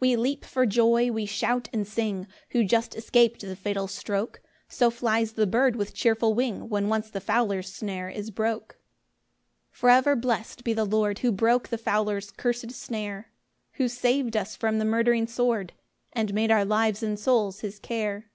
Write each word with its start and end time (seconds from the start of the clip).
3 0.00 0.08
We 0.08 0.16
leap 0.16 0.44
for 0.44 0.66
joy, 0.66 1.12
we 1.12 1.24
shout 1.24 1.68
and 1.72 1.86
sing, 1.86 2.26
Who 2.50 2.64
just 2.64 2.96
escap'd 2.96 3.42
the 3.42 3.54
fatal 3.54 3.86
stroke; 3.86 4.42
So 4.66 4.90
flies 4.90 5.34
the 5.34 5.46
bird 5.46 5.76
with 5.76 5.94
cheerful 5.94 6.34
wing, 6.34 6.68
When 6.68 6.88
once 6.88 7.08
the 7.10 7.20
fowler's 7.20 7.72
snare 7.72 8.08
is 8.08 8.32
broke. 8.32 8.80
4 9.70 9.70
For 9.70 9.90
ever 9.90 10.16
blessed 10.16 10.64
be 10.64 10.72
the 10.72 10.84
Lord, 10.84 11.20
Who 11.20 11.30
broke 11.30 11.68
the 11.68 11.78
fowler's 11.78 12.32
cursed 12.32 12.72
snare, 12.72 13.30
Who 13.74 13.86
sav'd 13.86 14.36
us 14.36 14.56
from 14.56 14.78
the 14.80 14.84
murdering 14.84 15.28
sword, 15.28 15.74
And 16.12 16.34
made 16.34 16.50
our 16.50 16.64
lives 16.64 17.00
and 17.04 17.16
souls 17.16 17.60
his 17.60 17.78
care. 17.78 18.32